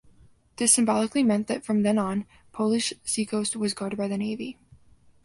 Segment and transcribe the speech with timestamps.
[0.55, 4.57] This symbolically meant that from then on, Polish seacoast was guarded by the Navy.